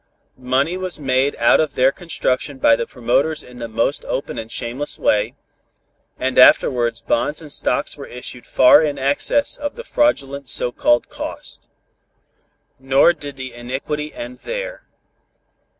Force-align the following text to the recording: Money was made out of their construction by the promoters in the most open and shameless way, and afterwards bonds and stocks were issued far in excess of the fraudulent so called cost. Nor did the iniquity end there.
Money 0.35 0.77
was 0.77 0.99
made 0.99 1.35
out 1.35 1.59
of 1.59 1.75
their 1.75 1.91
construction 1.91 2.57
by 2.57 2.75
the 2.75 2.87
promoters 2.87 3.43
in 3.43 3.57
the 3.57 3.67
most 3.67 4.03
open 4.05 4.39
and 4.39 4.51
shameless 4.51 4.97
way, 4.97 5.35
and 6.17 6.39
afterwards 6.39 7.03
bonds 7.03 7.39
and 7.39 7.51
stocks 7.51 7.95
were 7.97 8.07
issued 8.07 8.47
far 8.47 8.81
in 8.81 8.97
excess 8.97 9.57
of 9.57 9.75
the 9.75 9.83
fraudulent 9.83 10.49
so 10.49 10.71
called 10.71 11.07
cost. 11.07 11.69
Nor 12.79 13.13
did 13.13 13.35
the 13.37 13.53
iniquity 13.53 14.11
end 14.11 14.39
there. 14.39 14.87